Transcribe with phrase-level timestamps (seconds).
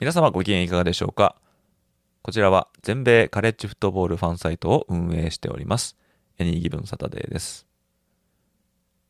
[0.00, 1.36] 皆様ご機嫌いかがでしょうか？
[2.22, 5.94] こちらは全米カレッジフットボールファンサイトを運営しております
[6.38, 7.66] エニーギブンサタデーです。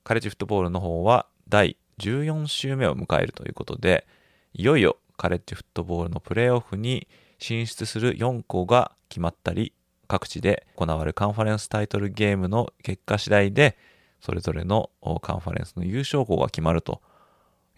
[0.03, 4.05] カレッジフットボールの方は第14週目を迎えるということで
[4.53, 7.07] いよいよカレッジフットボールのプレーオフに
[7.39, 9.73] 進出する4校が決まったり
[10.09, 13.79] 各地で行われるカンファレンスタイトルゲームの結果次第で
[14.21, 14.91] それぞれの
[15.23, 17.01] カンファレンスの優勝校が決まると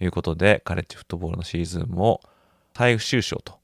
[0.01, 2.23] いうことでカレッジフットボールのシーズンも
[2.75, 3.59] 最終章と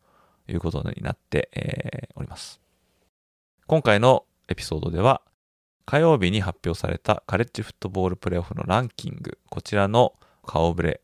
[0.48, 2.60] いうことになって、えー、おります。
[3.66, 5.20] 今回のエピソードでは
[5.84, 10.14] 火曜日に発表されたカレッジフットボールプレーオフのランキングこちらの
[10.46, 11.00] 顔ぶれ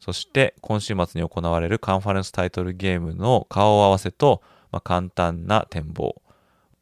[0.00, 6.20] そして今週末に行われるカンファレンスタイトルゲームの顔合わせと、まあ、簡単な展望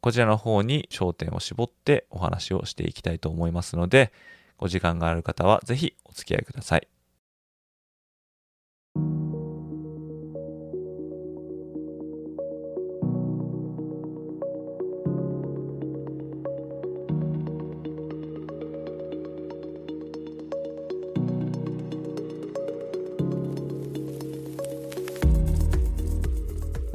[0.01, 4.11] こちらの方に焦点を絞ってお話をしていきたいと思いますので
[4.57, 6.87] ご時間がある方はぜひお付き合いください。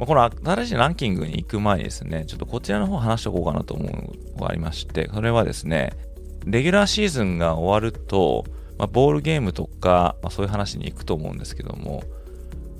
[0.01, 5.93] まあ、この新しいランキングに行く前にですね、ちょっとこちらの方話しておこうかなと思うのがありまして、それはですね、
[6.43, 8.43] レギュラーシーズンが終わると、
[8.79, 12.01] まあ、ボールゲームとか、まあ、そういう話に行くと思うんですけども、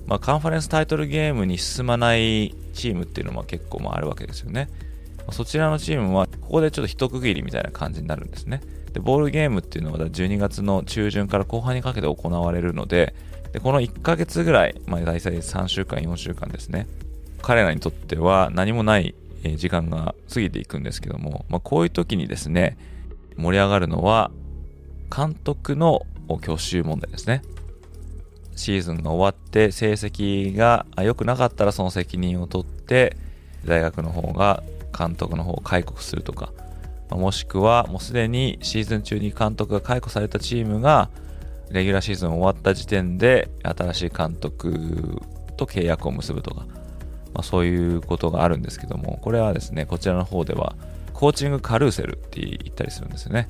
[0.08, 4.68] まあ、カンファレンスタイトルゲームに進まないチームっていうのも結構まあるわけですよね。
[5.30, 8.62] そちらのチームは、ここでちょっと一区切りみたいな感じになるんですね。
[8.94, 13.14] で、ボールゲームっていうのは12月の中旬から後半にかけて行われるので、
[13.54, 16.88] でこの1ヶ月ぐらい、まあ、大体3週間、4週間ですね。
[17.42, 19.16] 彼らにとっては何もない
[19.58, 22.78] 時間が過ぎていくんですけども、まあ、こういう時にですね、
[23.38, 24.32] 盛り上がるのは
[25.16, 26.06] 監督の
[26.42, 27.42] 去就問題ですね。
[28.56, 33.18] シーズンが終わって成績が良くなかったらその責任を取って
[33.66, 34.62] 大学の方が
[34.98, 36.52] 監督の方を解雇するとか、
[37.10, 41.10] もしくはもうすでにシーズン中に監督が解雇されたチームが
[41.72, 45.22] レギュラーシーズン終わった時点で新しい監督
[45.58, 46.68] と契約を結ぶとか、
[47.34, 50.76] まあ、そういうことがあるんですけども、これはですね、こちらの方では、
[51.14, 53.48] コーチングカルーセルって言ったりするんですよね。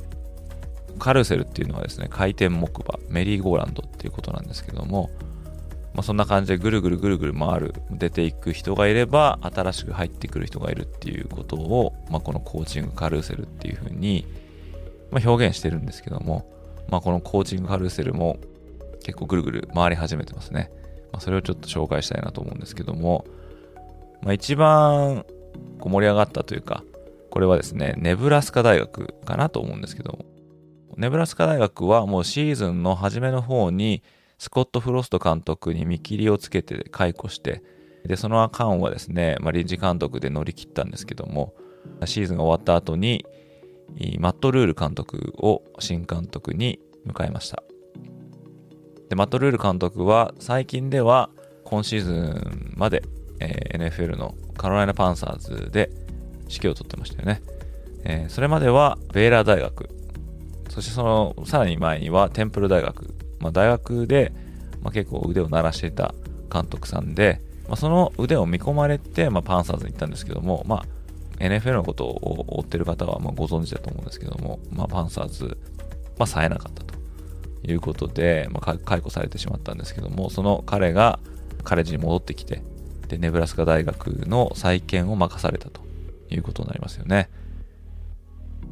[1.00, 5.10] カルーセルっていうのはですね、回転木馬、メリーゴーランドっていうことなんですけども、
[5.94, 14.26] まあ、そんな感じでぐるぐるぐるぐる回る、出ていく人がいれば、新しく入ってくる人がいるっていうことを、まあ、このコーチングカルーセルっていうふうに、
[15.12, 16.46] まあ、表現してるんですけども、
[16.90, 18.38] まあ、このコーチングカルーセルも
[19.04, 20.72] 結構ぐるぐる回り始めてますね。
[21.12, 23.26] まあ、それをちょっと紹介したいなと思うんですけども、
[24.24, 25.26] まあ、一番
[25.80, 26.84] こう盛り上がったというか、
[27.30, 30.26] これはですね、ネブラスカ大学かなと思うんですけども、
[30.98, 34.04] ネブラスカ大学はもうシーズンの初めの方に
[34.38, 37.64] スコット・フロスト監督に見切りをつけて解雇して、
[38.06, 41.54] で、その間はですね、まあ、臨時監督で乗り切ったんですけども、
[42.06, 43.26] シーズンが終わった後に、
[44.20, 47.64] マット・ルール監督を新監督に迎えました。
[49.10, 51.30] で、マット・ルール監督は最近では
[51.64, 53.04] 今シーズンまで
[53.42, 55.90] えー、NFL のカロライナ・パンサーズで
[56.50, 57.42] 指揮を執ってましたよね。
[58.04, 59.90] えー、それまではベイラー大学、
[60.70, 64.32] そしてそのさらに前にはテンプル大学、まあ、大学で、
[64.82, 66.14] まあ、結構腕を鳴らしていた
[66.52, 70.86] 監督さんで、まあ、その腕を見込まれて、まあ、パンサーズに行ったんですけども、まあ、
[71.44, 75.58] NFL のことを追ってる方はまあご存知だと思うんですけども、まあ、パンサーズ、
[76.18, 77.02] まあ、冴えなかったと。
[77.64, 81.20] いうことで、まあ、解雇されてしまったんですけども、その彼が
[81.64, 82.64] カレッジに戻ってきて、
[83.12, 85.82] で、ネブラスカ大学の再建を任されたと
[86.30, 87.30] いうことになりますよね。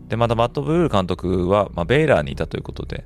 [0.07, 3.05] で、またマット・ブルー監督は、まあ、ベイラーにいたということで、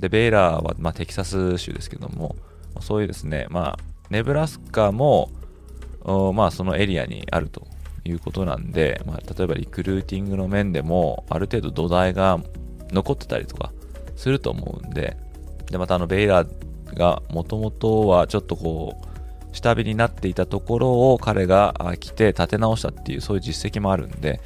[0.00, 2.36] で、ベイラーは、まあ、テキサス州ですけども、
[2.80, 3.78] そういうですね、まあ、
[4.10, 5.30] ネブラスカも、
[6.34, 7.66] まあ、そのエリアにあると
[8.04, 12.38] いうことなんで、まあ、例えばリクルーティングの面でも、ある程度土台が
[12.90, 13.72] 残ってたりとか
[14.14, 15.16] すると思うんで、
[15.70, 19.05] で、またあの、ベイラーがもともとはちょっとこう、
[19.56, 24.40] 下火になっていたところを彼が来て立て直したっていうそういう実績もあるんで、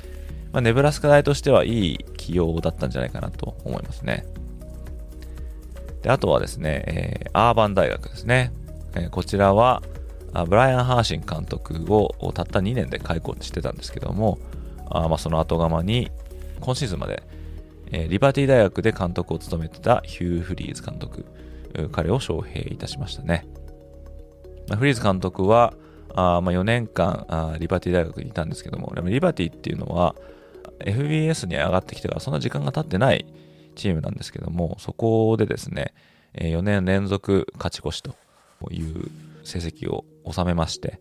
[0.53, 4.25] まあ、ネブラスカ大としてはいい起用だったんじゃないかなと思いますね。
[6.03, 8.53] であとはですね、えー、アーバン大学ですね。
[8.95, 9.83] えー、こちらは、
[10.49, 14.39] ブライアン・ハーシン監督をたった2年で開校してたんですけども、
[14.89, 16.11] あまあ、その後釜に
[16.61, 17.23] 今シーズンまで、
[17.91, 21.27] えー、リバティ大学で監督を務めてたヒュー・フリーズ監督、
[21.93, 23.47] 彼を招聘いたしましたね。
[24.71, 25.75] ま、フリーズ監督は
[26.15, 30.15] あまあ4年間あリバティ大学にいたんですけども、でもリバティっていうのは
[30.81, 33.27] FBS に上がってきてからそんな時間が経ってない
[33.75, 35.95] チームなんですけども、そこでですね、
[36.35, 38.15] 4年連続勝ち越しと
[38.71, 39.11] いう
[39.45, 41.01] 成績を収めまして、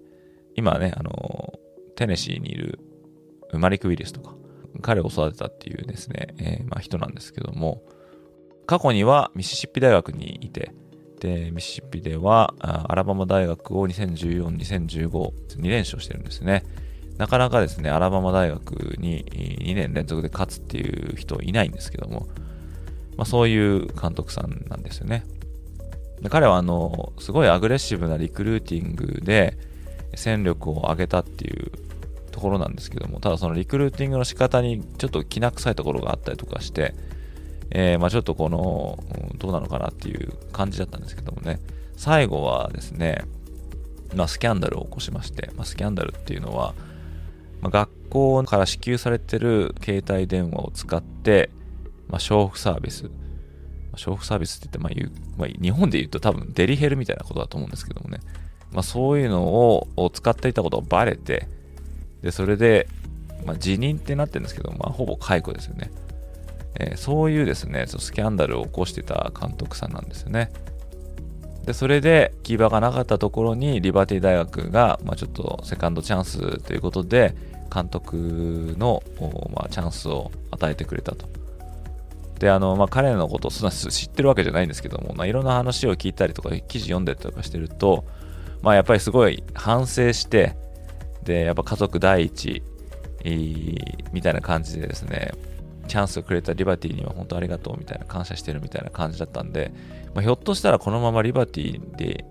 [0.55, 1.53] 今ね、あの、
[1.95, 2.79] テネシーにいる
[3.53, 4.35] マリック・ウィリスとか、
[4.81, 7.81] 彼を育てたっていうですね、えー、まあ、人なんですけども、
[8.65, 10.71] 過去にはミシシッピ大学にいて、
[11.19, 15.09] で、ミシシッピではアラバマ大学を2014、2015、
[15.59, 16.63] 2連勝してるんですね。
[17.17, 22.27] なかなかですね、アラバマ大学に2年連続で勝つっていう人いないんですけども、
[23.17, 25.25] まあ、そういう監督さんなんですよね。
[26.21, 29.57] で彼はあの、すごいアグレッシブなリクルーティングで
[30.15, 31.71] 戦力を上げたっていう
[32.31, 36.93] ところなんですけども、ただそのリクルーティングの仕方にちょっときな臭いところがあったりとかして、
[37.71, 39.03] えー、まあちょっとこの、
[39.37, 41.59] どうなのかなっていう感じだったんですけどもね、
[41.95, 43.23] 最後はですね、
[44.15, 46.73] まあ、スキャンダルを起こしまして、まあ、スキャンダルっていうのは、
[47.61, 51.51] ま、学校から支給されてる携帯電話を使って、
[52.07, 53.11] まあ、消費サービス、
[53.95, 58.19] 消費サービスって言って、まあ、まあ、日本で言うと多分デリヘルみたいなことだと思うんですけどもね。
[58.71, 61.47] まあそういうのを使っていたことがバレて、
[62.21, 62.87] で、それで、
[63.45, 65.91] まあ辞任ってなってるんですけど、まあほぼ解雇ですよね。
[66.75, 70.51] えー、そういうですね、スキャンダルを起こしてた監督さんなんですよね。
[71.65, 77.35] で、それで、キーバーがなかったところに、リバティ大学が、まあ、ちょっとセカンドチャンスということで、
[77.73, 79.03] 監督の、
[79.53, 81.27] まあ、チャンスを与えてくれたと。
[82.39, 88.05] で、あの、まあ、彼のことをそんな知ってるわけじゃないんですけども、まあ、いろんな話を聞いたりとか、記事読んでたりとかしてると、
[88.61, 90.55] まあ、やっぱりすごい反省して、
[91.23, 92.63] で、やっぱ家族第一、
[94.11, 95.33] みたいな感じでですね、
[95.89, 99.73] チャンスをくれたリバティには本当ありがとうみたいな感謝してるみたいな感じだったんで、
[100.13, 102.25] まあ、ひょっとしたらこのままリバティで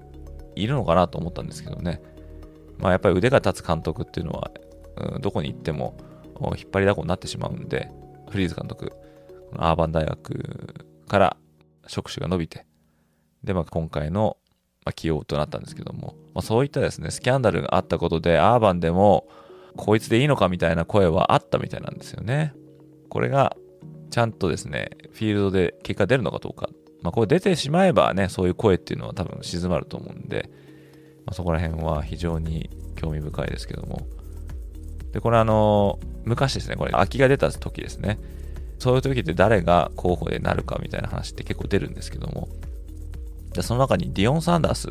[0.55, 2.01] いるのかなと思ったんですけどね。
[2.79, 4.51] まあ、やっぱり腕が立つ監督っていうのは、
[4.97, 5.97] うん、どこに行っても
[6.57, 7.91] 引っ張りだこになってしまうんで、
[8.31, 8.93] フリーズ監督、
[9.57, 11.37] アーバン大学から
[11.87, 12.67] 職種が伸びて、
[13.43, 14.37] で、まあ、今回の
[14.95, 19.29] 起用となったんですけども、まあ、そういったですね、スキャンダルがあったことで、アーバンでも、
[19.77, 22.55] こいつでいいのかみたいな声はあったみたいなんですよね。
[23.09, 23.57] これが、
[24.11, 26.69] ちゃんとですね、フィールドで結果出るのかどうか。
[27.03, 30.51] まあ、これ出てしまえばね、そういう声っていうのは多分静まると思うんで、
[31.27, 34.07] まあ、そこら辺は非常に興味深いですけども。
[35.13, 38.19] で、これあの、昔ですね、これ空きが出た時ですね。
[38.79, 42.49] そういう時って誰が候補でなるかみたいな話って結構出るんですけども、
[43.53, 44.91] でその中にディオン・サンダース、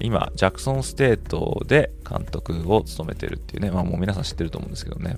[0.00, 5.16] 今、ジャクソンステートで監督を務めてるっていうね、まあもう皆さん知ってると思うんですけどね、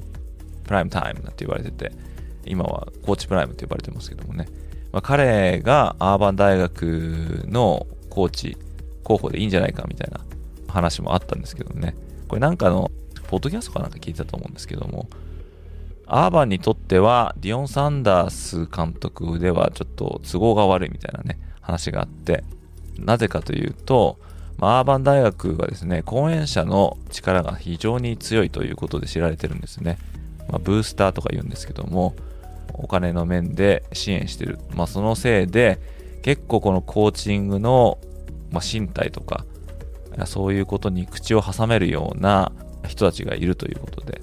[0.64, 1.92] プライムタイムなんて言われてて、
[2.48, 4.48] 今はコーチプライムって呼ばれてますけどもね、
[4.92, 8.56] まあ、彼がアーバン大学のコーチ
[9.04, 10.20] 候補でいいんじゃないかみたいな
[10.68, 11.94] 話もあったんですけどね、
[12.28, 12.90] これなんかの、
[13.28, 15.08] ポッドキャストかなんか聞いたと思うんですけども、
[16.06, 22.44] アーバンにとっては、ディオン・サンダース監督ではちょっと都合が悪いみたいなね、話があって、
[22.98, 24.18] なぜかというと、
[24.58, 29.98] まあ、アーバン大学はですね、講演者の力が非常に強いということで知られてるんですね。
[30.48, 32.14] まあ、ブースターとか言うんですけども、
[32.74, 34.58] お金の面で支援してる。
[34.74, 35.78] まあ、そのせいで、
[36.22, 37.98] 結構このコーチングの、
[38.50, 39.44] まあ、身体とか、
[40.24, 42.52] そういうことに口を挟めるような
[42.86, 44.20] 人たちがいるということで、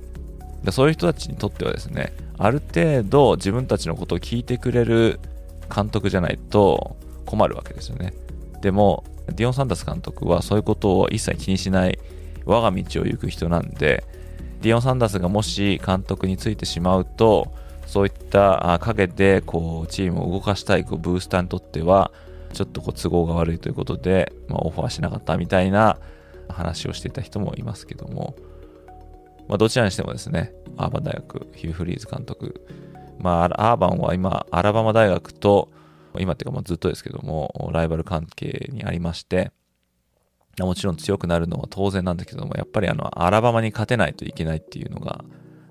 [0.63, 5.19] でそういう人たちにとってはですね、ある程度自分たちのことを聞いてくれる
[5.73, 6.95] 監督じゃないと
[7.25, 8.13] 困るわけですよね。
[8.61, 11.99] でも、ディオン・サンダース監督はそういうことを一切気にしない
[12.45, 14.03] 我が道を行く人なんで、
[14.61, 17.53] ディオン・サンダースがもし監督についてしまうと、
[17.93, 22.11] そういった陰でこうチームを動かしたいこうブースターにとっては、
[22.51, 25.99] ちょっとこう都合が悪いということで、まあ、オファーしなかったみたいな
[26.49, 28.35] 話をしていた人もいますけども、
[29.47, 32.65] まあ、どちらにしてもですね、アーバン大学、ヒュー・フリーズ監督、
[33.19, 35.69] まあ、アーバンは今、アラバマ大学と、
[36.17, 39.51] 今っていうかまあずっとですけども、ライバル関係にありまして、
[40.59, 45.23] もちろん強くなるのは当然なんですけども、やっぱりあの、アラバマに勝てないといけないっていうのが、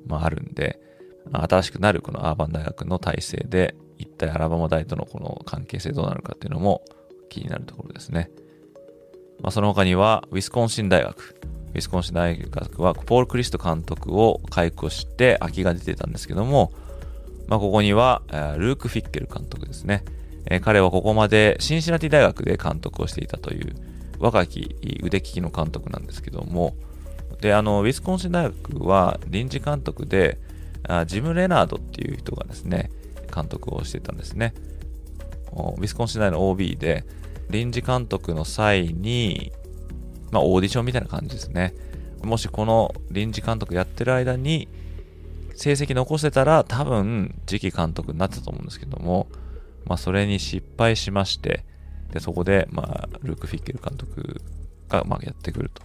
[0.07, 0.92] まああるんで、
[1.31, 6.83] 新しくなるこのアーバン大学の体制で、一体アラバマ大とのこの関係性どうなるかっていうのも
[7.29, 8.31] 気になるところですね。
[9.41, 11.37] まあ、その他には、ウィスコンシン大学。
[11.75, 16.73] ウィスコンシン大学は、ポール・クリスト監督を解雇して空きが出てたんですけども、
[17.49, 18.23] まあ、ここには、
[18.57, 20.05] ルーク・フィッケル監督ですね。
[20.47, 23.75] えー、彼はここまでシンシナティ大学で監督をしていたという
[24.19, 26.75] 若き腕利きの監督なんですけども、
[27.41, 30.39] で、あの、ウィスコンシン大学は臨時監督で、
[31.07, 32.91] ジム・レナードっていう人がですね、
[33.35, 34.55] 監督をしてたんですね。
[35.53, 37.05] ウィスコンシン大の OB で、
[37.51, 39.53] 臨時監督の際に、
[40.31, 41.75] まあ、オーディションみたいな感じですね。
[42.23, 44.69] もしこの臨時監督やってる間に、
[45.55, 49.29] 成績残してたら多分次期監督になってたと思うんですけども、
[49.85, 51.65] まあ、それに失敗しまして、
[52.13, 54.41] で、そこで、まあ、ルーク・フィッケル監督
[54.89, 55.83] が、まあ、やってくると、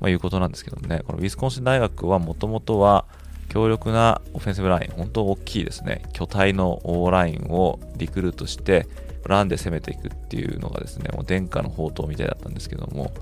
[0.00, 3.06] まあ、いうことなんですけどもね、このウィスコンシン大学はもともとは
[3.48, 8.86] 強力なオフェンシブライン、本当大きいですね、巨体のーラインをリクルートして、
[9.26, 13.12] ランで攻めていくっていうのがですね、もう殿下の宝刀みたいだったんですけども、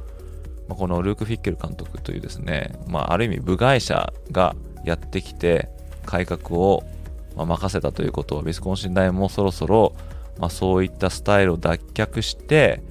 [0.68, 4.54] まあ、このルーク・フィッケル監督というですね、まあ、ある意味部外者が
[4.84, 5.68] やってきて
[6.04, 6.84] 改革を
[7.36, 9.94] 任せたということは、ウィスコンシン大もそろそろ
[10.38, 12.82] まあ、そういったスタイルを脱却して、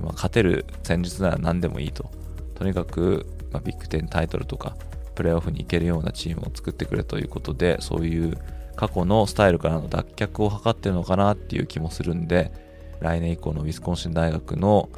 [0.00, 2.10] まあ、勝てる戦術なら何でもいいと。
[2.54, 4.76] とにかく、まあ、ビッグ10タイトルとか、
[5.14, 8.36] プレーオフに行けるようなチームを作ってくれということで、そういう
[8.76, 12.52] 過去のスタイルからの脱却を図ってるのかなっていう気もするんで、
[13.00, 14.88] 来年以降のウィスコンシン大学の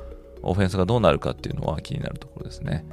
[0.43, 2.85] オフェンスがどうなるかっていうのは気になるところですね。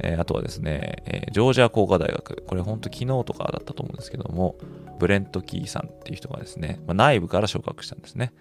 [0.00, 2.42] えー、あとはですね、えー、ジョージア工科大学。
[2.46, 4.56] これ本当昨日とかだったと思うんですけども、
[4.98, 8.32] ブレント・キーさんっていう人がですね、まあ、内部から昇格したんですね。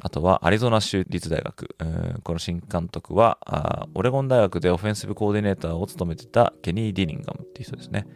[0.00, 1.76] あとはアリゾナ州立大学。
[2.22, 8.06] この新監督はオレゴン大学でオフェンシブコーディネーターを務めてたケニー・ディニンガムっていう人ですね。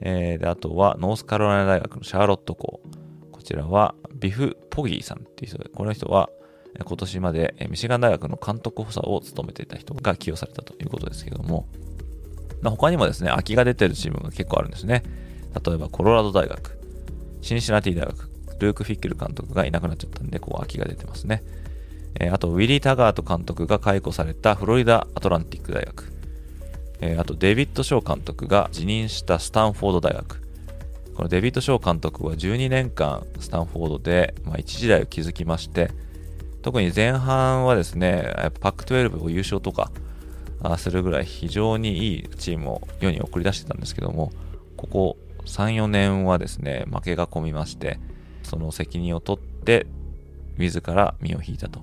[0.00, 2.80] えー、であとはノースカロライナ大学のシャーロット校。
[3.30, 6.30] こちらはビフ・ポギーさんっていう人で、この人は
[6.82, 11.68] 今年までミシガン大学の監督補佐を務めていた人が起用されたということですけども、
[12.64, 15.02] 他にもですね、空きが出てるチームが結構あるんですね。
[15.64, 16.78] 例えばコロラド大学、
[17.42, 21.42] シンシナティ大学、ルーク・フィッケル監督がいなくなっちゃったんで、こう空きが出てますね。
[22.20, 26.12] えー、あと、ウィリー・タガート監督が解雇されたフロリダ・アトランティック大学。
[27.00, 30.40] えー、あと、デビッド・ショー監督が辞任したスタンフォード大学。
[31.14, 35.90] このデビッド・ショー監督は12年間スタンフォードで、まあ、一時代を築きまして、
[36.62, 39.90] 特に前半はですね、パック12を優勝とか
[40.78, 44.32] するぐらい非常にいいチームを世に送り出してたんですけども、
[44.76, 47.98] ここ3、4年はですね、負けが込みまして、
[48.54, 49.86] その責任を取って、
[50.58, 51.80] 自ら身を引いたと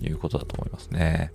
[0.00, 1.32] いうことだと思いますね。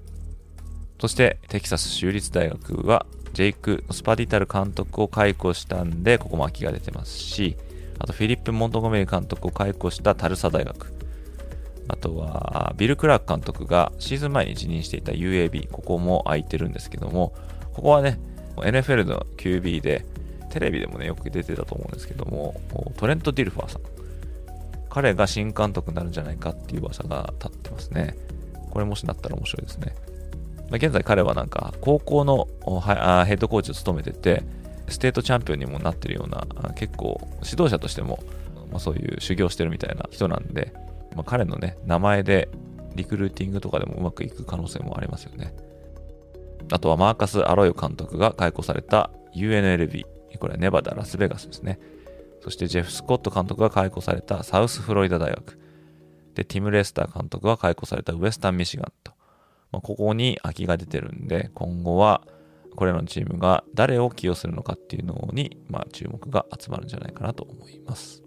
[1.00, 7.56] そして、テキサス州立大学は、ジェイク・スパディタル監督を解雇したんで、ここも空きが出てますし、
[7.98, 10.94] あとフィリップ・モントゴメリ監督を解雇したタルサ大学。
[11.88, 17.34] あとは、ビル・クラーク監督がシーズン前に辞任していた UAB、ここも空いてるんですけども、
[17.74, 18.20] ここはね、
[18.58, 20.04] NFL の QB で
[20.50, 22.60] テレビでもね、よく出てたと思うんですけども、
[22.98, 23.97] トレント・ディルファーさん。
[24.98, 28.18] 彼が新監督になるんじゃないかっていう噂が立ってますね。
[28.72, 29.94] これもしなったら面白いですね。
[30.72, 32.48] まあ、現在彼はなんか、高校の
[33.24, 34.42] ヘッドコーチを務めてて、
[34.90, 38.24] ステートチャンピオンにもなってるような、結構指導者としても、
[38.72, 40.74] まあ、そういう修行してるみたいな人なんで、
[41.16, 42.50] まあ、彼のね、名前で
[42.96, 45.54] リクルーティングとかでもうまくいく可能性もありますよね。
[46.72, 50.08] あとはマーカス・アロヨ監督が解雇された UNLB。
[50.40, 51.78] これはネバダ、ラスベガスですね。
[52.42, 55.60] そしてジェフ・スコット監督が解雇されたサウスフロリダ大学。
[56.36, 59.14] で、ティム・レスター監督が解雇されたウエスタン・ミシガンと。
[59.72, 62.22] まあ、ここに空きが出てるんで、今後は
[62.76, 68.24] これらのチームが誰を起用するのかっていうのに、まあ、注目が集まるんじゃないかなと思います。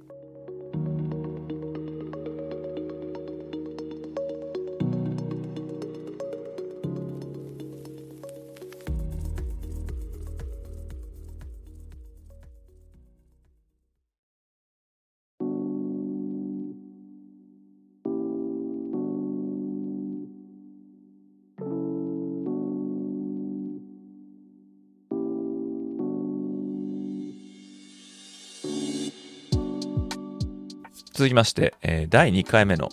[31.21, 32.89] 続きまして、えー、第2回目の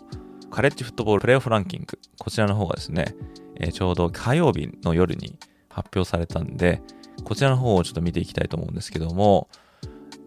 [0.51, 1.97] カレッジフットボールプレーオフランキング。
[2.19, 3.15] こちらの方がですね、
[3.55, 6.81] えー、ちょうど火曜日の夜に発表されたんで、
[7.23, 9.47] こちらの方をちょっと見ていきたいと思うんですけども、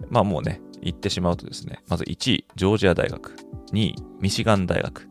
[0.08, 3.36] まあもうね、言ってしまうとですね、まず1位、ジョージア大学。
[3.74, 5.06] 2位、ミシガン大学。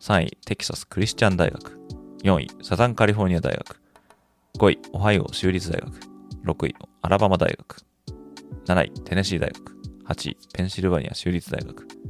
[0.00, 1.78] 3位、テキサスクリスチャン大学。
[2.24, 3.82] 4位、サザンカリフォルニア大学。
[4.58, 5.92] 5位、オハイオ州立大学。
[6.46, 7.84] 6位、アラバマ大学。
[8.64, 9.76] 7位、テネシー大学。
[10.06, 12.00] 8位、ペンシルバニア州立大学。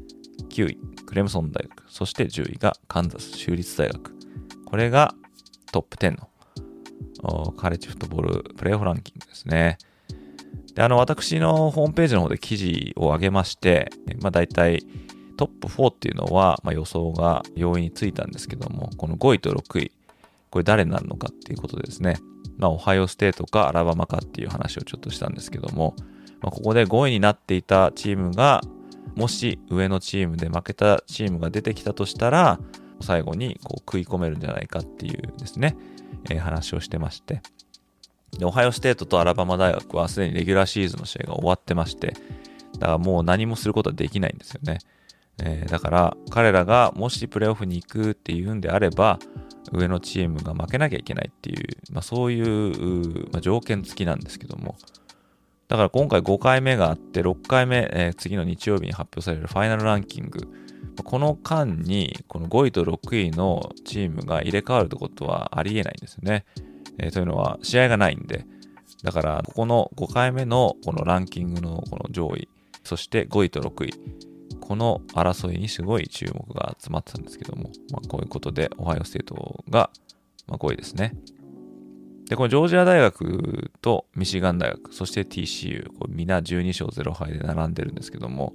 [0.64, 4.14] 9位、クレムソン大学、そして10位がカンザス州立大学。
[4.66, 5.14] これが
[5.72, 6.18] トップ10
[7.22, 9.78] のカレッジフットボールプレイオフランキングですね。
[10.74, 13.90] で、あの、私のホームページの方で記事を上げまして、
[14.20, 14.84] まあ大体
[15.36, 19.92] トップ4っていうのは、まあ、予想が容易についたんですけども、この5位と6位、
[20.50, 22.18] これ誰になるのかっていうことでですね、
[22.58, 25.94] まあ、オハイオステートかアラバマかっていう話をちょっとしたんですけども、
[26.42, 28.60] まあ、ここで5位になっていたチームが、
[29.14, 32.58] もし上のチームで負けたチームが出てきたとしたら、
[33.00, 35.76] 最後にこう食い込めるんじゃないかっていうですね、
[36.30, 37.42] えー、話をしてまして。
[38.38, 42.14] で、オハイオステートとアラバマ大学はすでにレギュラーシーズンの試合が終わってまして、
[42.78, 44.78] だからもう何もすることはできないんですよね。
[45.42, 49.18] えー、だから彼らがもしプレーオフに行くっていうんであれば、
[49.72, 54.76] 上のチームが負けなきゃいけないっていう、まあ、そういう、まあ、条件付きなんですけども、
[55.70, 60.48] だから今回5回目があって、6回目、えー、次の日曜日に発表されるファイナルランキング、
[61.04, 66.44] この間に、この5位と6位のチームが入れ替わるってことはありえないんですよね。
[66.98, 68.46] えー、というのは、試合がないんで、
[69.04, 72.48] だから、ここの5回目のこのランキングのこの上位、
[72.82, 73.92] そして5位と6位、
[74.60, 79.90] この争いにすごい注目が集まってたんですけども、まあ、こういうことで、オハイオステートが
[80.48, 81.14] 5位ですね。
[82.30, 88.54] で、このジョージア大学とミシガン大学、そして TCU、これ皆12勝0敗で並んでるんですけども、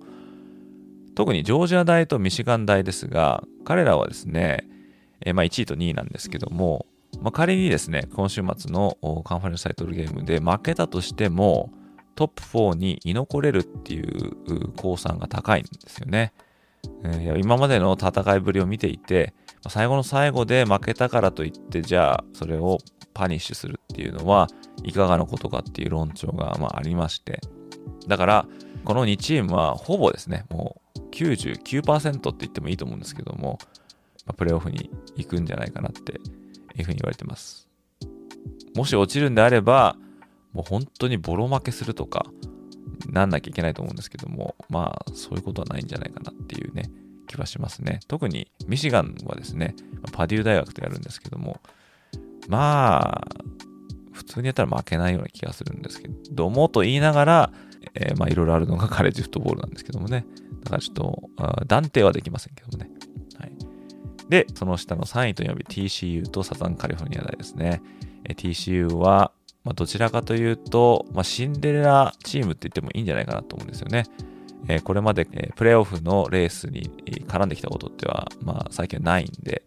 [1.13, 4.65] 特にジョージア大とミシガン大ですが、彼らはですね、
[5.25, 6.85] えまあ、1位と2位なんですけども、
[7.21, 11.69] まあ、仮にですね、今週末のカンファレンスタイトルゲームで負けたとしても、
[12.15, 16.31] トップ4に居残れるっていう降参が高いんですよね。
[17.03, 19.33] えー、今までの戦いぶりを見ていて、
[19.67, 22.77] 最後の最後で負けたからといって、じゃあそれを
[23.15, 24.47] パニッシュするっていうのは
[24.83, 27.39] いかがなことかっていう論調がまあありまして、
[28.07, 28.45] だから
[28.83, 33.57] この2チームはほぼですね、もう99%って言ってもいいと思うんですけども、
[34.37, 36.19] プレーオフに行くんじゃないかなって
[36.77, 37.67] いうふうに言われてます。
[38.75, 39.95] もし落ちるんであれば、
[40.51, 42.25] もう本当にボロ負けするとか、
[43.07, 46.91] なんなきゃいけないと思うんですけども、まあ、そういうことはないんじゃないかなっていうね、
[47.27, 47.99] 気はしますね。
[48.07, 49.75] 特にミシガンはですね、
[50.11, 51.61] パデュー大学とやるんですけども、
[52.47, 53.27] まあ、
[54.13, 57.53] 普通にやったら負けないような気がするんですけどもと言いながら、
[57.93, 60.25] えー、まあいろいろあるのがカレッジフットボールなんですけどもね。
[60.63, 61.29] だからちょっと、
[61.67, 62.89] 断定はできませんけどもね。
[63.39, 63.51] はい。
[64.29, 67.81] で、その下の3位と4位 TCU とサザンカリフォルニア大ですね。
[68.23, 69.31] えー、TCU は、
[69.63, 74.03] まあ、どちらかというと、まあ、シンデレラチームって言ってもいいんじゃないかなと思うんですよね。
[74.67, 76.89] えー、これまで、えー、プレーオフのレースに
[77.27, 79.63] 絡んできたことっては、まあ、最近はないんで、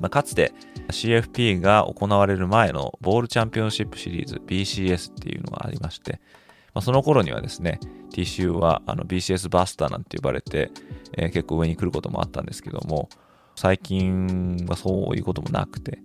[0.00, 0.52] まあ、かつて
[0.88, 6.20] CFP が行われる前のボールチャンピオンシップシリーズ BCS っていうのがありまして、
[6.74, 7.80] まあ、その頃にはですね、
[8.12, 10.70] TCU はあの BCS バスターなんて呼ばれて、
[11.16, 13.08] えー、結構上に来ることもあったんですけども、
[13.56, 15.98] 最近はそういうこともなくて、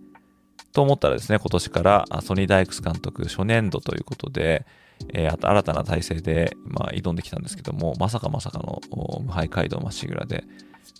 [0.71, 4.65] と思ったらですね、今年からソニー・ダイクス監督初年度ということで、
[5.13, 8.81] えー、新たな体制で、まあ、挑んできたんですけども、まさかまさかの
[9.25, 10.45] 無敗街道まっしぐらで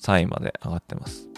[0.04, 1.31] 3位まで上がってます。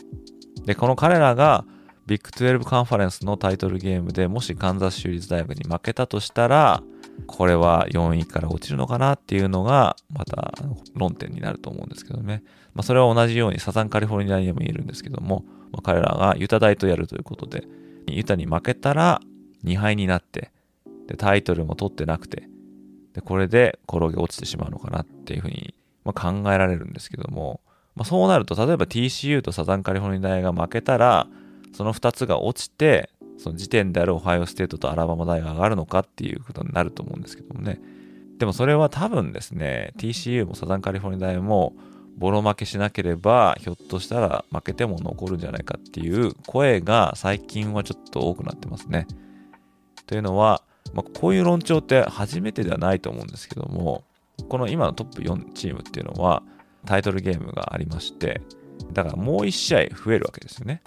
[0.65, 1.65] で、この彼らが
[2.05, 6.83] ビッグ12カンファレンスのタイトルゲームでもしカンザス州立大学に負けたとしたら、
[7.27, 10.53] これは4位から落ちるのかなっていうのが、また
[10.95, 12.43] 論点になると思うんですけどね。
[12.73, 17.65] まあ、それは同じようにサザンカリフォルニアにも言えるんですけども、まあ、彼らがユタ大とやるということで、
[18.07, 19.21] ユタに負けたら
[19.63, 20.51] 2敗になって、
[21.07, 22.47] で、タイトルも取ってなくて、
[23.13, 27.61] で、これで転げ落ちてしまうのかなっていうふうに、まあ、考えられるんですけども、
[27.95, 31.27] まあ、そうなると、例えば TCU とサザンカリフォルニア大が負けたら、
[31.73, 37.79] その2つが落ちて、その時点であるオハイオステートとアラバマ大が上がるのかっていうことになると思うんですけどもね。
[38.37, 41.73] でもそれは多分ですね、TCU もサザンカリフォルニア大も、
[42.17, 49.07] ボロ負けしなければ、ひょっとしたら負けても残るんじゃないかっていう声が最近はちょっと多くなってますね。
[50.05, 50.61] というのは、
[50.93, 54.03] まあ、こういう論調って初めてではないと思うんですけども、
[54.47, 56.43] この今のトップ4チームっていうのは
[56.85, 58.41] タイトルゲームがありまして、
[58.91, 60.81] だからもう1試合増えるわけですよね。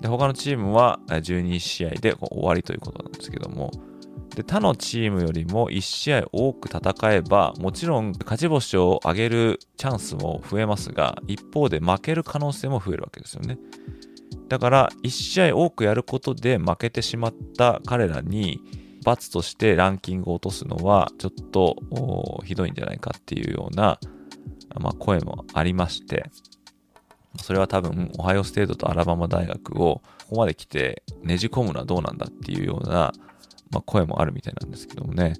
[0.00, 3.70] で、他のチームは12試合で終わりということなんですけども、
[4.34, 13.58] で他のチームよりも1試合多く戦えばもちろん勝ち星を上げるチャンスも増えますが一方で負ける可能性も増えるわけですよね
[14.48, 18.60] だから1試合多くやることで負けてしまった彼らに
[19.04, 21.76] 罰としてランキングを落とすのはちょっと
[22.44, 23.98] ひどいんじゃないかっていうような、
[24.78, 26.30] まあ、声もありまして
[27.42, 33.12] それは多分オハイオステートとアラバマ大学をここまで来てねじ込むのはどうなんだっていうような
[33.70, 35.34] まあ、声もあるみたいなんですけどもね、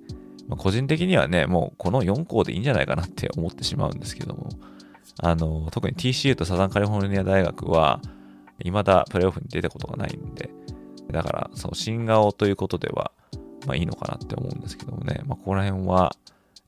[0.48, 4.48] まあ、個人的にはね、もうこの4校でいいんじゃないかなって思ってしまうんですけども、
[5.18, 8.00] あの、特に TCU とサザンカリフォルニア大学は、
[8.62, 10.50] 未だプレイオフに出たことがないんで、
[11.10, 13.10] だから、その新顔ということでは、
[13.66, 16.14] まあいいのかなって思うんですけどもね、まあここら辺は、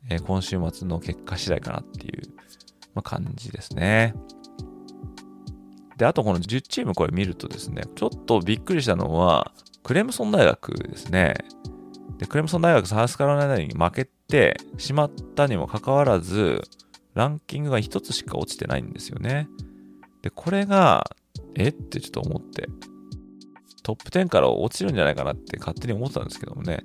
[0.09, 2.33] えー、今週末の結果次第かなっていう
[2.95, 4.15] まあ、感じですね。
[5.97, 11.35] で、あとこの10チームこれ見るとですね、ちょっとびっくりしたのは、クレムソン大学ですね。
[12.19, 16.63] で、クレムソン大学サウスカロライナに負けてしまったにもかかわらず、
[17.15, 19.49] ランキングが1つしか落ちてないんですよね。
[20.23, 21.11] で、これが、
[21.55, 21.69] え？
[21.69, 22.69] ってちょっと思って、
[23.83, 26.85] トップ10から落ちるんじゃないかなって勝手に思ってたんですけどもね、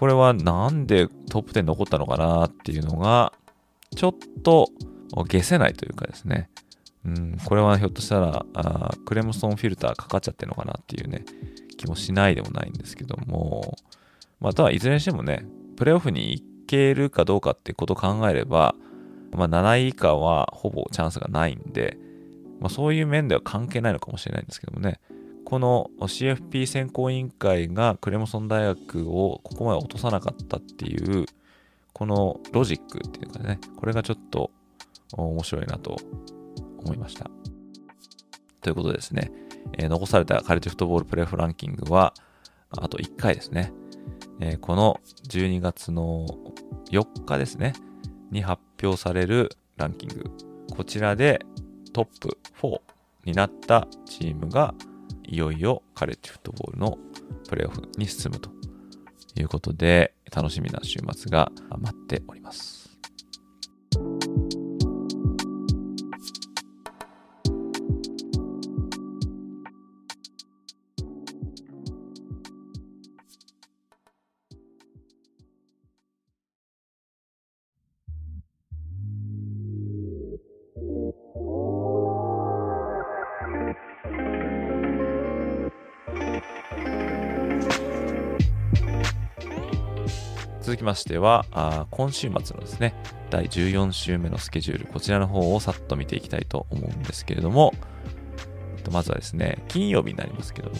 [0.00, 3.34] これはなんでトップ10残ったのかなっていうのが、
[3.94, 4.70] ちょっと
[5.28, 6.48] 消せないというかですね、
[7.04, 11.26] うん、これはひょっとしたらあクレムソンフィルターかかっちゃってるのかなっていうね、
[11.76, 13.76] 気もしないでもないんですけども、
[14.40, 15.44] またはいずれにしてもね、
[15.76, 18.74] プレーオフに行けるかどうかってことを考えれば、
[19.32, 21.98] まあ、7位以下はほぼチャンスがないんで、
[22.58, 24.98] まあ、そういう面では関係ないのかもしれないんですけどもね、
[25.44, 31.26] この CFP 選考委員会がクレモソン大学をここまで落とさなかったっていう、
[31.92, 34.50] このロジックっていうかね、これがちょっと
[35.16, 35.96] 面白いなと
[36.78, 37.30] 思いました。
[38.60, 39.32] ということでですね、
[39.78, 42.14] えー、残されたカレッジフットボールプレーフランキングは、
[42.70, 43.72] あと1回ですね。
[44.40, 46.26] えー、この12月の
[46.90, 47.74] 4日ですね、
[48.30, 50.24] に発表されるランキング。
[50.74, 51.40] こちらで
[51.92, 52.80] トップ4
[53.24, 54.74] になったチームが、
[55.30, 56.98] いよいよカレッジフットボールの
[57.48, 58.50] プレーオフに進むと
[59.36, 62.79] いうことで、楽しみな週末が待っております。
[90.90, 92.94] ましては、あ今週末のですね、
[93.30, 97.72] 第14週目のスケジュール、こちらの方をさっと見ていきたいと思うんですけれども、
[98.90, 100.76] まずはですね、金曜日になりますけども、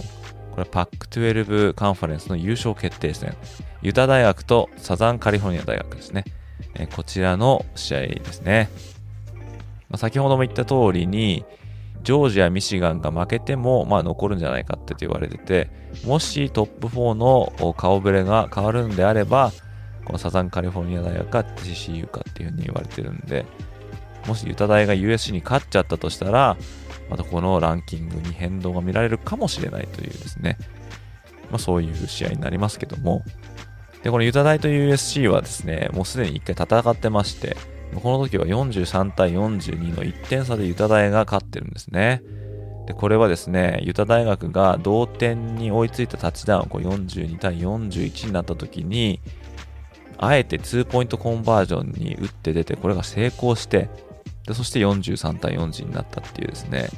[0.51, 3.37] これはパック12カンファレンスの優勝決定戦、
[3.83, 6.25] ユタ大学とサザンカリフォルニア大学ですね。
[6.75, 8.69] えこちらの試合ですね。
[9.91, 11.45] まあ、先ほども言った通りに、
[12.03, 15.71] ジョージア、ミシガンが負けても、まあ残るんじゃないかって言われてて、
[16.05, 19.53] もしトップ4の顔ぶれが変わるんであれば、
[20.11, 23.47] このサザンカリフォルニア大学か TCU かっていうふうに言われてるんで、
[24.27, 26.57] もしユタ大が USC に勝っちゃったとしたら、
[27.09, 30.59] またこのランキングに変動が見られるかもしれないというですね、
[31.49, 33.23] まあそういう試合になりますけども、
[34.03, 37.57] で、このユタ大と USC はですね、もうすでに1回戦ってまして、
[37.95, 42.21] この時は43対42の1点差でユタ大が勝ってるんですね。
[42.87, 49.21] で、これはですね、ユタ大学が同点に追いついたタッチダウン、こう42対41になった時に、
[50.23, 53.89] あえて2ポイントコンバージョンに打って出て、これが成功して、
[54.47, 56.91] でそして43対40になったっていうですね、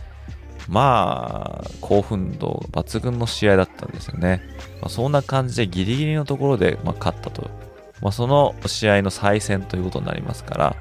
[0.69, 4.43] まあ、興奮度抜群の試合だったんですよね。
[4.81, 7.49] まあ、そんな感じでギリギリのところで、まあ、勝ったと。
[8.01, 10.77] まあ、その試合の再戦ということになりますから、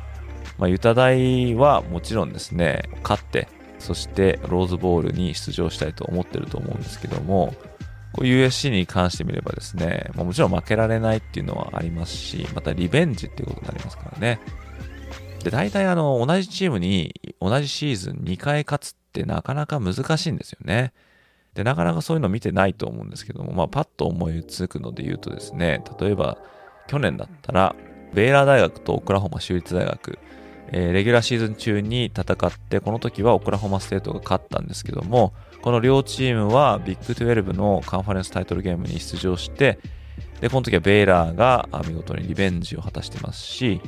[0.58, 7.54] まあ、ユタ大はもちろんですね、勝って、そしてローズボールに出場したいと思ってると思うんですけども、
[8.14, 14.40] こう USC に関してみればですね、ま、もちろん負けられないっていうのはありますし、またリベンジっていうことになりますからね。
[15.44, 20.94] で、大体あの、同じチームに同じシーズン2回勝つってなかなか難しいんですよね。
[21.54, 26.38] で、なかなかそういうの見てないと思うんですけども、まあ、パッと思いつくので言うとですね、例えば、
[26.88, 27.76] 去年だったら、
[28.14, 30.20] ベイラー大学とオクラホマ州立大学、
[30.72, 39.80] えー、レギュラーシーズン中に戦って、この時はオクラホマステートが勝ったんですけども、この両チームはビッグ12のカンファレンスタイトルゲームに出場して、
[40.40, 43.82] で、この時はベイラーが見事にリベンジを果たしてますし、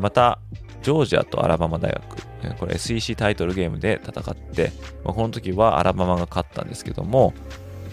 [0.00, 0.38] また、
[0.82, 4.72] ジョージアとアラバマ大学、これ SEC タイトルゲームで戦って、
[5.04, 7.34] この時はアラバマが勝ったんですけども、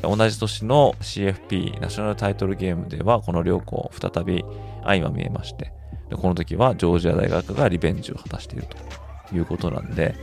[0.01, 4.45] 同じ年の CFP ナショナルタイトルゲームではこの両校再び
[4.83, 5.73] 相ま見えまして
[6.11, 10.15] この時はジョージア大学がリベンジを果たしているということなんで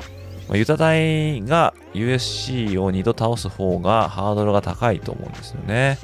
[0.52, 5.98] ユタ大が USC を2度倒す方がハードルが高いと思うんですよね。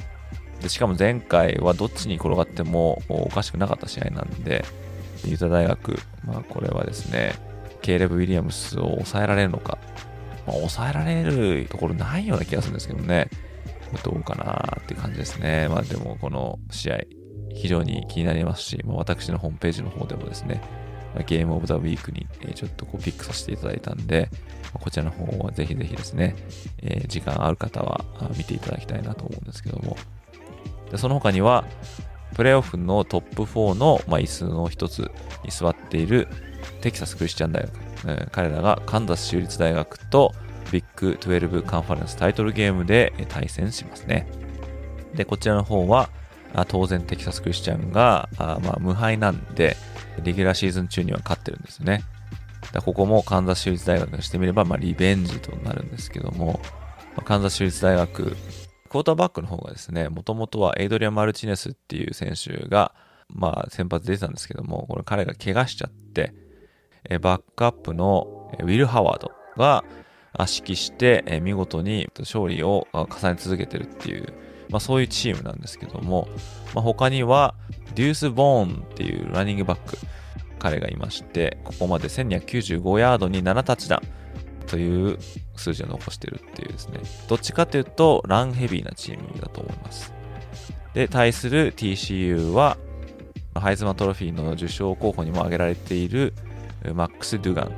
[0.61, 4.65] でしかも前回はどっちに転がってもおかしくなかった試合なんで、
[5.25, 7.35] ユタ大学、まあこれはですね、
[7.83, 9.79] ケイレブ・ウィリアムスを抑えられるのか、
[10.47, 13.29] まあ、抑えられるところないような気がするんですけどね、
[14.03, 15.69] どうかなっていう感じですね。
[15.69, 16.99] まあでもこの試合、
[17.55, 20.63] 非常に気になりますし、まあ、私のホームページの方でもですね、
[21.27, 24.29] ゲームオブザウィークにちょっとこうピックさせていただいたんで、
[24.73, 26.35] こちらの方はぜひぜひですね、
[26.83, 28.05] え時間ある方は
[28.37, 29.97] 見ていただきたいなと思うんですけども。
[30.91, 31.65] でその他には、
[32.35, 35.11] プレイオフのトップ4の、まあ、椅子の一つ
[35.45, 36.29] に座っている
[36.81, 37.73] テキサスクリスチャン大学、
[38.09, 40.33] え、彼らがカンザス州立大学と
[40.71, 44.27] ビッグ12カンファレンスタイトルゲームで対戦しますね。
[45.15, 46.09] で、こちらの方は、
[46.69, 49.77] 当然テキサスクリスチャンがあまあ無敗なんで、
[50.25, 52.03] レギュラーシーズン中には勝ってるんですよね。
[52.73, 56.61] だここもカンザス州立大学にしてみれば、まあ、リベンジとなるんですけども、
[57.17, 58.37] まあ、カンザス州立大学、
[58.89, 62.95] クォーターバックの方がですね、もともとはエイドリア・マルチネスっていう選手が、
[63.29, 66.35] まあ、先発出てたんですけども、これ彼が怪我しちゃって、
[67.09, 69.85] えバックアップのウィル・ハワードが
[70.39, 74.33] 指揮して、え見事に勝利を重ね続けてるっていう、
[74.69, 76.29] まあ、そういうチームなんですけども、
[76.75, 77.55] まあ、他には
[77.95, 79.99] デュース・ボーンっていうランニングバック、
[80.59, 85.19] 彼がいまして、ここまで1295ヤードに7タッチダウンという
[85.57, 90.13] 数字を残してるっていうですね、どっちかというとランヘビーなチームだと思います。
[90.95, 92.77] で、対する TCU は、
[93.55, 96.33] ハイズマトロフィーの受賞候補にも挙げられている
[96.95, 97.73] マックス・ドゥガン、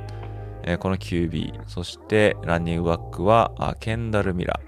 [0.63, 4.59] えこの QB、そしてランニングバックはケンダル・ミラ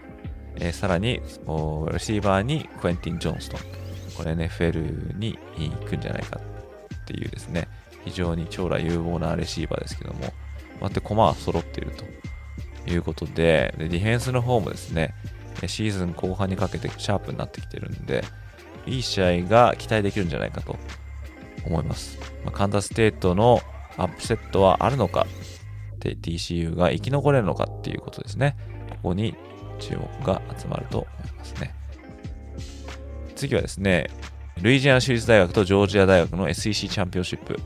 [0.58, 3.60] ー、えさらにレシーバーにクエンティン・ジョンストン、
[4.18, 7.68] これ NFL に行くんじゃないかっていうですね、
[8.04, 10.34] 非常に将来有望なレシーバーですけども、
[10.82, 15.14] まって駒は揃っているということでで、ディフェンスの方もですね、
[15.68, 18.24] シーズン後半にかけてシャープになってきてるんで、
[18.86, 20.78] いい試合が期待できるんじゃないかと
[21.66, 22.18] 思います。
[22.44, 23.62] まあ、カンザステートの
[23.98, 25.28] アップセットはあるのか、
[26.00, 28.56] で TCU が生き残れるのかっていうことですね。
[28.90, 29.36] ここに
[29.80, 31.74] 注目が集まると思いますね。
[33.38, 34.10] 次はですね、
[34.62, 37.60] ルイジアナ州立大学とジョージア大学の SEC チャンピオンシップ。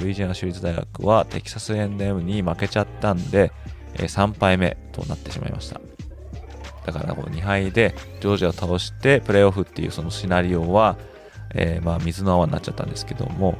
[0.00, 3.52] ルイジアナ州立大学はテキサス A&M に負けちゃったんで、
[3.96, 5.80] 3敗目となってしまいました。
[6.86, 10.96] だからこの2敗でジョージアを倒してプレーオフっていうそのシナリオは、
[11.54, 13.56] えー、まあ水の泡になっちゃったんですけども、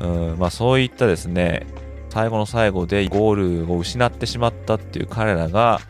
[0.00, 1.66] うんまあ、そういったですね、
[2.10, 5.80] 最後の最後でゴールを失ってしまったっていう彼らが、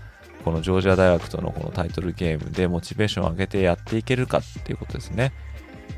[0.44, 5.32] このジョージア大学とのこのタイトルゲームでモチベーションを上げてやっていけるかっていうことですね。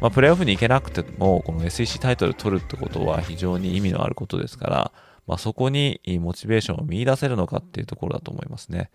[0.01, 4.93] まあ、プレーオフに行けなくても、この SEC タイトル取るってことは非常に意味のあることですから、
[5.27, 8.91] まあ、そこにモチベーションを見出せるのかっていうところだと思いますね。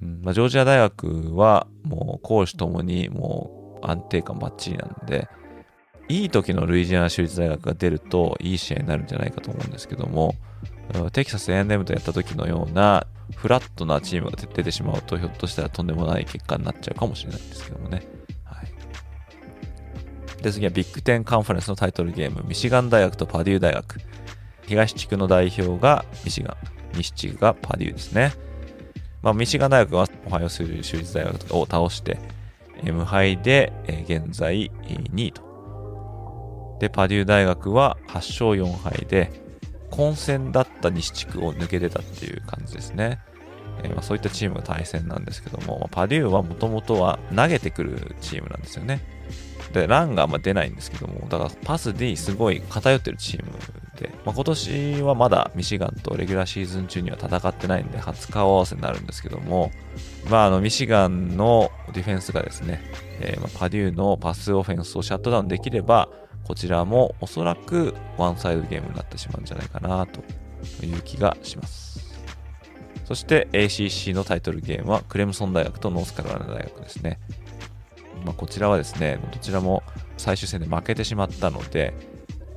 [0.00, 5.28] うんまあ、ジョージア大学はもう攻守ともにもう安定感バッチリなんで、
[6.08, 10.34] いい時のルイジアナ州立大学が出るといい試合になるんじゃないかと思うんですけども、
[11.12, 18.06] テキサス A&M とやった時のようなフラットなチームが出てしまうと、ひょっとしたらとんでもない結果になっちゃうかもしれないんですけどもね。
[18.44, 24.00] はい、で、次はビッグ10カンファレンスのタイトルゲーム、ミシガン大学とパデュー大学。
[24.66, 26.56] 東地区の代表がミシガン、
[26.96, 28.32] 西地区がパデューですね。
[29.22, 32.18] まあ、ミシガン大学はオハイオ州立大学を倒して、
[32.84, 33.72] 無敗で
[34.04, 39.47] 現在2位とで、パデュー大学は8勝4敗で、
[39.98, 43.18] 混戦だった西地区を抜け出たっていう感じですね。
[43.82, 49.00] えー、ま、そういったチームが対戦なんですけども、まあ、パデューはもともとは投げてくるチームなんですよね。
[49.72, 53.50] で、ランがあんま出ないんですけども、だからパスですごい偏ってるチーム
[53.98, 59.72] で、まあ、今年はまだミシガンとレギュラーシーズン中には戦ってないんで、初顔合わせになるんですけども、
[60.30, 62.80] まあ、あの、ミシガンのディフェンスがですね、
[63.18, 66.08] えー、まパデューのパスオフェンスをシャットダウンできれば、
[66.48, 70.22] こちらもおそらくワンサイドゲームになってしまうんじゃないかなと
[70.84, 72.18] いう気がします。
[73.04, 77.20] そして ACC のタイトルゲームはクレムソン大学とノースカロライナ大学ですね。
[78.24, 79.82] まあ、こちらはですね、どちらも
[80.16, 81.92] 最終戦で負けてしまったので、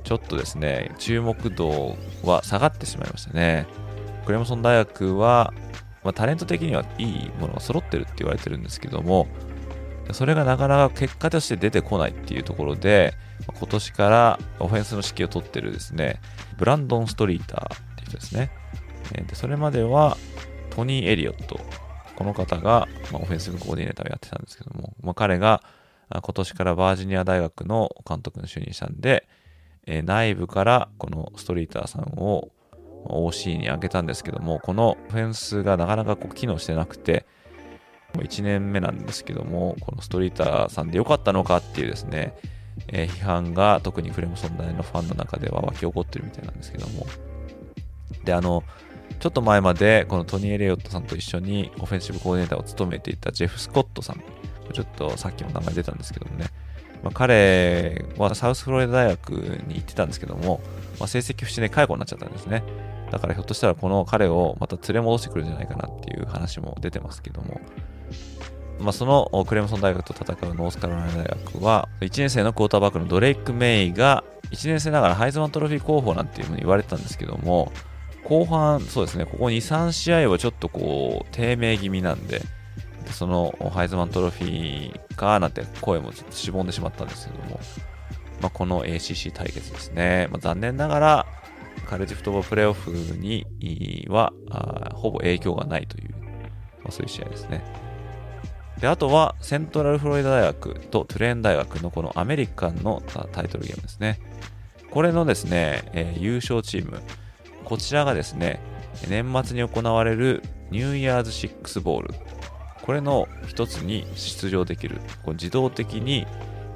[0.04, 3.66] ちょっとですね、注目度は下がってしまいましたね。
[4.24, 5.52] クレムソン大学は、
[6.02, 9.28] まあ、タレント的にはいいものが揃ってるって言われてるんですけども、
[10.12, 13.14] それがなかなか結果として出てこないっていうところで、
[13.46, 16.20] 今年からオフェンスの指揮を取ってるですね、
[16.58, 18.50] ブランドン・ストリーターっていう人ですね。
[19.26, 20.16] でそれまでは
[20.70, 21.60] トニー・エリオット。
[22.14, 25.62] この方が、まあ、オフェンスのコーディネーターをやってたんですけども、まあ、彼が
[26.10, 29.26] 今年からバージニア大学の監督に就任したんで、
[29.86, 32.50] え内部からこのストリーターさんを
[33.06, 37.26] OC に上げたんですけども、このオフェンスがなかなかこう機能してなくて、
[38.14, 42.36] 1年目なんですけども、このストリーターさんで良かったのかっていうですね、
[42.88, 47.06] えー、批判が特にクレムソン大のファンの中では湧き起こってるみたいなんですけども。
[48.24, 48.62] で、あの、
[49.20, 54.22] ちょっと前までこのトニー・エレオットさんと一緒にオフェンシブコーディネーターを務めていたジェフ・スコットさん。
[54.72, 56.46] ちょっとさっきも名前出たんですけどもね。
[57.02, 59.30] まあ、彼はサウスフロリダ大学
[59.66, 60.60] に行ってたんですけども、
[60.98, 62.62] まあ、成績不振で解雇になっちゃったんですね。
[63.10, 67.60] だからひょっとしたらこの彼をまた連れ戻してくるんじゃないかなっていう話も出てますけども、
[68.82, 77.72] まあ、そのクレムソン大学と戦うノースカロライナ大学は、1年生のクォーターバックのドレイク・メイが1年生ながらハイズマントロフィー候補なんていうふうに言われてたんですけども、
[78.24, 82.42] 後半、そうですね、ここ2、3試合はちょっとこう、低迷気味なんで、
[83.10, 87.60] そのハイズマントロフィーかなんて声もちょっとしぼんでしまったんですけども、
[88.40, 91.26] まあ、この ACC 対決ですね、まあ、残念ながら、
[91.88, 94.32] カレッジフトボールプレーオフには
[94.94, 96.14] ほぼ影響がないという、
[96.82, 97.62] まあ、そういう試合ですね。
[98.82, 104.18] で、あとはセントラルフロリダ大学とトゥレーン大学のこのアメリカンのタイトルゲームですね。
[104.90, 107.00] これのですね、えー、優勝チーム、
[107.64, 108.60] こちらがですね、
[109.08, 110.42] 年末に行われる
[110.72, 112.14] ニューイヤーズ6ボール、
[112.82, 116.26] これの一つに出場できる、こう自動的に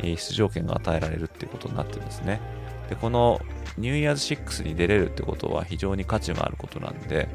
[0.01, 2.41] 出場権が与えられるっていうことになってるんですね。
[2.89, 3.41] で、この
[3.79, 7.29] ニューイヤーズ6に出れるってことは非常に価値があることなんで、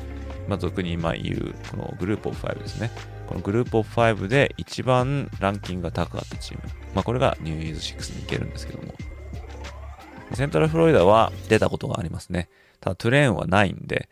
[0.47, 2.89] まあ、俗に今言う、このグループオブ5ですね。
[3.31, 6.63] このグループオブ5で一番ランキングが高かったチーム。
[6.93, 8.93] まあ、これがニューイヤーズ6に行けるんですけども。
[10.33, 12.49] セントラルフロリダは出たことがありますね。
[12.81, 14.09] ただトゥレーンはないんで、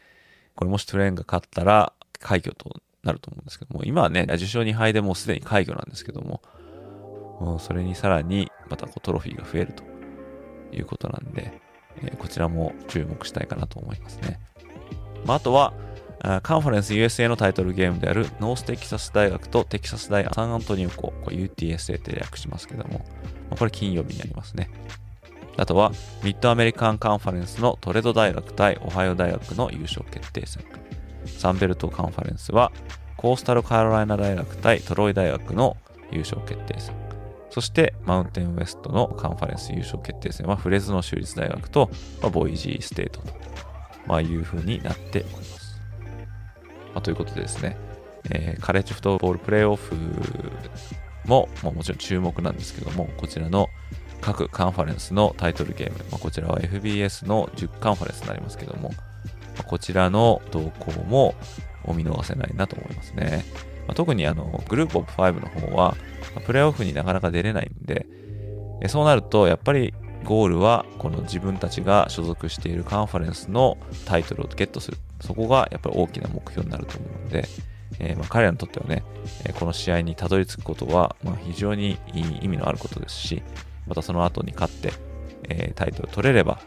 [0.56, 6.42] これもしトゥレーンが勝ったら快挙となると思うんですけども、今はね、10勝2敗でもうすでに快挙なんですけども、
[7.42, 9.84] もそれにさらにまたこうトロフィーが増えると
[10.72, 11.60] いうことなんで、
[11.98, 14.40] えー、こちらも注目したいかなと思いますね。
[15.26, 15.74] まあ、あとは、
[16.44, 23.06] カンファレンス USA のタイトルゲームであるノーステキサス大学とテキサス大学サンアントニオ校、こ UTSA って略しますけども、
[23.58, 24.70] これ金曜日になりますね。
[25.58, 25.92] あとは、
[26.24, 30.64] ミッドアメリカンカンファレンスのトレド大学対オハイオ大学の優勝決定戦。
[31.26, 32.72] サンベルトカンファレンスは、
[33.18, 35.76] コースタルカロライナ大学対トロイ大学の
[36.12, 36.96] 優勝決定戦。
[37.50, 41.90] そして、マウンテンウエストのカンファレンス優勝決定戦は、フレズノ州立大学と、
[42.22, 43.34] まあ、ボイジーステートと、
[44.06, 45.59] まあ、いう風になっております。
[46.94, 47.78] まあ、ということでですね、
[48.32, 49.96] えー、カレッジフットボールプレーオフ
[51.26, 53.70] も、まあ、もちろん注目なんですけども、こちらの
[54.22, 58.92] 各カンファレンスのタイトルゲーム、まあ、こちらは FBS の10カンファレンスになりますけども、
[59.58, 61.36] ま、こちらの動向も
[61.84, 63.46] お見逃せないなと思いますね。
[63.88, 65.96] ま、特にあのグループオブ5の方は、
[66.46, 68.06] プレーオフになかなか出れないんで、
[68.88, 74.98] そうなると、やっぱりゴールはこの自分たちが所属しているカンファレンスのタイトルをゲットする。
[75.22, 77.48] そこがやっぱり大きな目標になると思うので、
[78.00, 79.04] えー、ま彼らにとってはね、
[79.60, 83.44] この試合にたどり着くことはま非常に意味のあることですし、
[83.88, 84.94] またその後に勝って、
[85.50, 86.60] え、タイトル取れれば、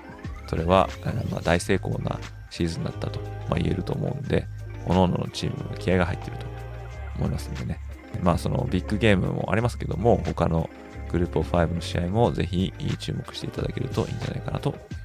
[0.46, 0.88] それは、
[1.30, 2.18] ま大成功な
[2.50, 4.46] シーズンだったと、ま、言えると思うんで、
[4.86, 6.46] 各々のチームの気合が入ってると
[7.16, 7.78] 思いますんでね。
[8.22, 10.68] まあそのビッグゲームもありますけども、他の
[11.10, 15.01] グループオフ5の試合もぜひ注目していただけるといいんじゃないかなと思います。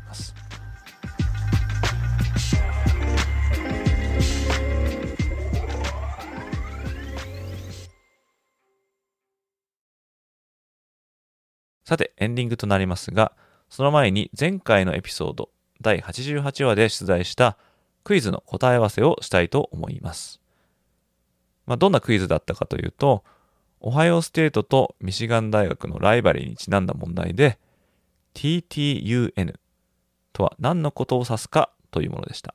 [11.87, 13.31] さて、エンディングとなりますが、
[13.69, 15.47] その前に前回のエピソード
[15.79, 17.57] 第88話で出題した
[18.03, 20.41] クイズの答え合わせをしたいと思います。
[21.65, 23.23] まあ、どんなクイズだったかというと、
[23.79, 27.57] オハイオステートとミシガン大学のライバリーにちなんだ問題で、
[28.33, 29.53] TTUN
[30.33, 32.53] とは何のことを指すかというものでした。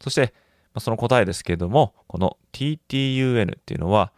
[0.00, 0.34] そして、
[0.74, 4.10] まあ、その答えですけれども、この TTUN っていうのは、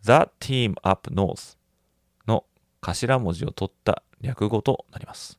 [0.00, 1.58] The Team Up North
[2.84, 5.38] 頭文字を取った略語となります。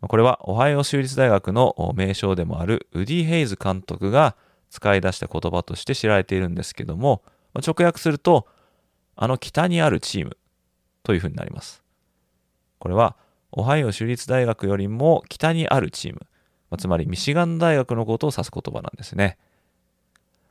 [0.00, 4.34] これは、オハイオ州立大学の名称でもあるウディ・ヘイズ監督が
[4.70, 7.22] 使い出した言葉として知られているんですけども、
[7.54, 8.48] 直訳すると、
[9.14, 10.36] あの北にあるチーム
[11.02, 11.82] というふうになります。
[12.78, 13.16] これは、
[13.52, 16.26] オハイオ州立大学よりも北にあるチーム、
[16.78, 19.38] つまりミシガン大学のことを指す言葉なんですね。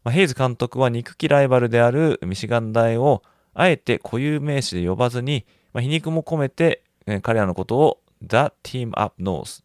[0.03, 6.83] まヘイズ監督は憎きライバルであるミシガン大をあえて固有名詞で呼ばずに、まあ、皮肉も込めて、
[7.21, 9.63] 彼らのことを The Team Up North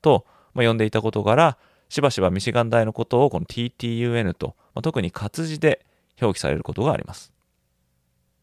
[0.00, 5.84] と、まあ、呼んでいたことから、しばしばミシガン大のことをこの TTUN と、まあ、特に活字で
[6.20, 7.32] 表記されることがあります。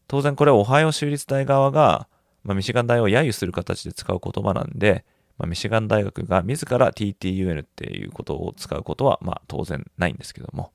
[0.08, 2.08] 当然これはオハイオ州立大側が、
[2.44, 5.04] まあ、ミシガン大を揶揄する形で使う言葉なんで、
[5.38, 10.72] まあ、ミシガン大学が自ら TTUN っていうことを使うことは、まあ、当然ないんですけども。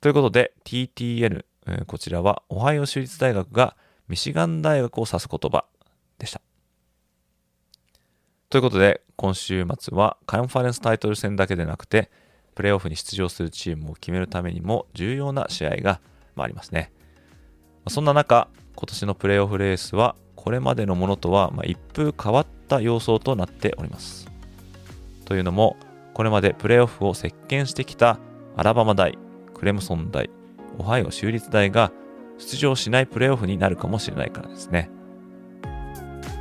[0.00, 3.76] ということで TTN、えー、こちらはオハイオ州立大学が
[4.08, 5.64] ミシガン大学を指す言葉
[6.18, 6.40] でした。
[8.50, 12.10] ということで、今週末はカンファレンスタイトル戦だけでなくて、
[12.54, 16.00] プレーオフに出場するチームを決めるためにも重要な試合が
[16.36, 16.92] ありますね。
[17.88, 24.28] そんな中、今年のプレーオフレースはこれまでのものとは一風変わった様相となっております。
[25.24, 25.76] というのも、
[26.14, 28.18] これまでプレーオフを席巻してきた
[28.56, 29.18] アラバマ大、
[29.54, 30.30] クレムソン大、
[30.78, 31.92] オハイオ州立大が
[32.38, 34.90] 出場しないプレーオフになるかもしれないからですね。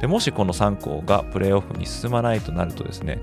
[0.01, 3.19] でもしこの3校がプレーオフに進まないとなるとですね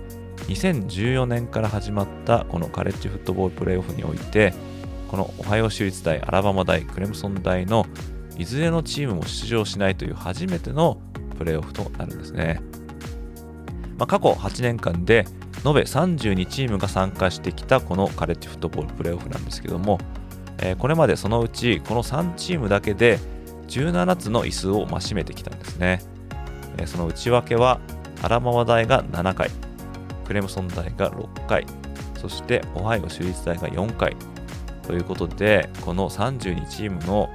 [0.49, 4.53] 2014年から始まったこのカレッジフットボールプレーオフにおいて
[5.09, 7.87] このオハイオ州立大アラバマ大クレムソン大の
[8.37, 11.01] いずれのチームも出場しないという初めての
[11.39, 12.61] プレーオフとなるんですね、
[13.97, 15.25] まあ、過去8年間で
[15.65, 19.99] 延べ32チームが参加してきたこのカレッジフットボールプレーオフなんですけども、
[20.59, 23.19] え、これまでそのうちこの3チームだけで
[23.69, 26.01] 17つの椅子を占めてきたんですね、
[26.79, 27.81] え、その内訳は
[28.23, 29.51] アラバマ大が7回
[30.27, 31.67] クレムソン大が6回
[32.21, 34.17] そしてオハイオ州立大が4回。
[34.87, 37.31] ということでこの32チームの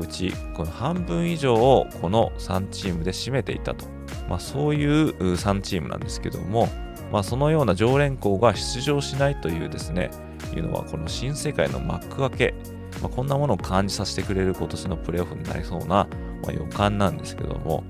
[0.00, 3.86] うちこの半分以上をこの3チームで占めていたと、
[4.28, 6.68] まあ、そういう3チームなんですけども
[7.12, 10.10] まあ、そのような常連校が出場しないというですね、
[10.54, 12.54] いうのはこの新世界の幕開け、
[13.02, 16.08] まあ、こんなものを感じさせてくれる今年のプレーオフになりそうな、ま
[16.48, 17.84] あ、予感なんですけども、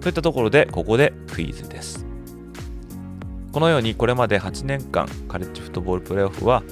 [0.00, 2.04] といったところで、ここでクイズです。
[3.54, 6.64] このようにこれまで8年間カレッジフットボールプレーオフは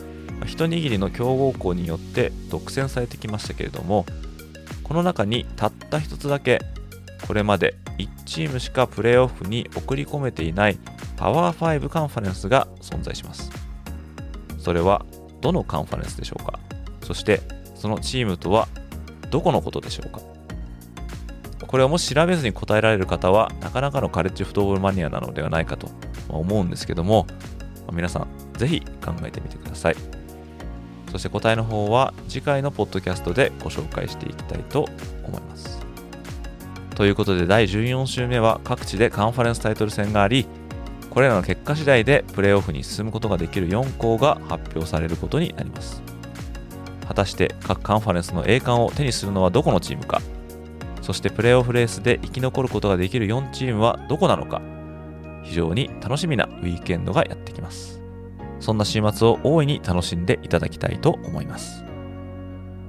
[0.45, 4.05] 一握りの強豪校によって独占されてきましたけれども
[4.83, 6.61] この中にたった一つだけ
[7.29, 10.79] これまで1チームしかプレーオフに送り込めていない
[11.17, 13.62] パワー5カンファレンスが存在します。
[14.63, 15.05] それは
[15.41, 16.59] どのカンファレンスでしょうか？
[17.03, 17.41] そして
[17.75, 18.69] そのチームとは
[19.31, 20.21] どこのことでしょうか？
[21.67, 25.89] これをもし調べずに答えられる方はなかなかのカレッジフットボールマニアなのではないかと
[26.29, 27.27] 思うんですけども
[27.93, 29.97] 皆さんぜひ考えてみてください。
[31.11, 34.87] そして答えの方は次回のポッドキャストでご紹介していきたいと
[35.27, 35.81] 思います。
[36.95, 40.47] ということで第14週目は各地でカンファレンスタイトル戦があり
[41.13, 46.03] これらの結果次第でプレーオフに進むことができる4校が発表されることになります。
[47.07, 50.23] 果たして各カンファレンスの栄冠を手にするのはどこのチームか。
[51.03, 54.63] そしてプレーオフレースで生き残ることができる4チームはどこなのか。
[55.43, 58.01] 非常に楽しみなウィーケンドがやってきます。
[58.59, 61.85] そんな週末を大いに楽しんでいただきたいと思います。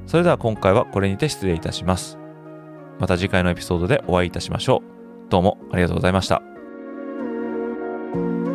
[0.08, 2.18] それでは今回はこれにて失礼いたします。
[3.00, 4.82] また次回のエピソードでお会いいたしましょ
[5.28, 5.30] う。
[5.30, 6.53] どうもありがとうございました。
[8.14, 8.53] Thank you